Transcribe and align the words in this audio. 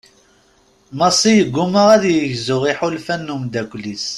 Massi 0.97 1.31
yegguma 1.37 1.81
ad 1.95 2.03
yegzu 2.07 2.57
iḥulfan 2.71 3.21
n 3.25 3.33
umddakel-is. 3.35 4.07